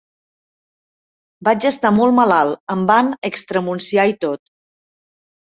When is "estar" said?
1.71-1.91